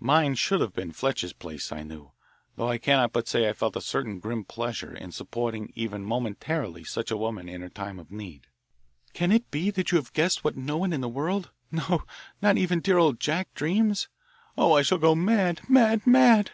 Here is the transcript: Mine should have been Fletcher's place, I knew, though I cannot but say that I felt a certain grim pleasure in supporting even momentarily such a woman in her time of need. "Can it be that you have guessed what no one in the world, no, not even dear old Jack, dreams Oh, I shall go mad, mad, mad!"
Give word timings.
Mine 0.00 0.34
should 0.34 0.62
have 0.62 0.72
been 0.72 0.92
Fletcher's 0.92 1.34
place, 1.34 1.70
I 1.70 1.82
knew, 1.82 2.12
though 2.56 2.70
I 2.70 2.78
cannot 2.78 3.12
but 3.12 3.28
say 3.28 3.42
that 3.42 3.48
I 3.50 3.52
felt 3.52 3.76
a 3.76 3.82
certain 3.82 4.18
grim 4.18 4.46
pleasure 4.46 4.96
in 4.96 5.12
supporting 5.12 5.70
even 5.76 6.06
momentarily 6.06 6.84
such 6.84 7.10
a 7.10 7.18
woman 7.18 7.50
in 7.50 7.60
her 7.60 7.68
time 7.68 7.98
of 7.98 8.10
need. 8.10 8.46
"Can 9.12 9.30
it 9.30 9.50
be 9.50 9.70
that 9.70 9.92
you 9.92 9.96
have 9.96 10.14
guessed 10.14 10.42
what 10.42 10.56
no 10.56 10.78
one 10.78 10.94
in 10.94 11.02
the 11.02 11.06
world, 11.06 11.50
no, 11.70 12.04
not 12.40 12.56
even 12.56 12.80
dear 12.80 12.96
old 12.96 13.20
Jack, 13.20 13.52
dreams 13.52 14.08
Oh, 14.56 14.72
I 14.72 14.80
shall 14.80 14.96
go 14.96 15.14
mad, 15.14 15.60
mad, 15.68 16.06
mad!" 16.06 16.52